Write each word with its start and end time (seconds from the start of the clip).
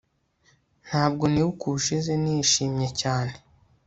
ntabwo 0.87 1.23
nibuka 1.31 1.63
ubushize 1.67 2.11
nishimye 2.21 2.87
cyane 3.01 3.33